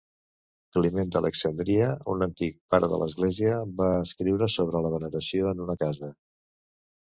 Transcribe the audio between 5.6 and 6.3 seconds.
una casa.